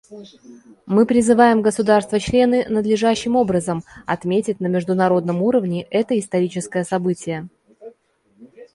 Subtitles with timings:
[0.87, 7.49] Мы призываем государства-члены надлежащим образом отметить на международном уровне это историческое событие.